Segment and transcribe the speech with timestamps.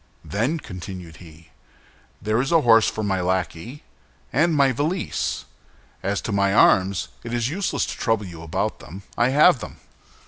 [0.25, 1.49] "Then," continued he,
[2.19, 3.83] "there is a horse for my lackey,
[4.33, 5.45] and my valise.
[6.01, 9.75] As to my arms, it is useless to trouble you about them; I have them."